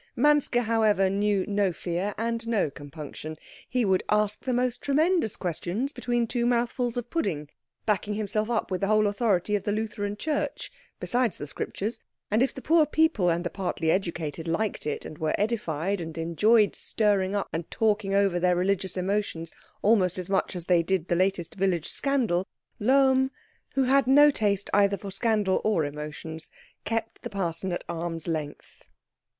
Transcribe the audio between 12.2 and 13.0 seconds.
and if the poor